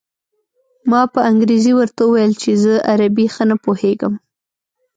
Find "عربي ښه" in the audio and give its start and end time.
2.91-3.43